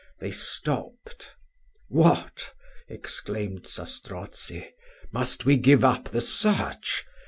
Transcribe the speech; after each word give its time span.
They 0.19 0.31
stopped. 0.31 1.35
"What!" 1.87 2.55
exclaimed 2.89 3.67
Zastrozzi, 3.67 4.71
"must 5.13 5.45
we 5.45 5.57
give 5.57 5.83
up 5.83 6.05
the 6.09 6.21
search! 6.21 7.05